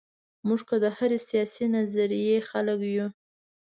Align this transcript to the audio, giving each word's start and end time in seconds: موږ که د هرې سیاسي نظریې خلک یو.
موږ 0.47 0.61
که 0.69 0.75
د 0.83 0.85
هرې 0.97 1.19
سیاسي 1.29 1.65
نظریې 1.75 2.37
خلک 2.49 2.79
یو. 2.95 3.07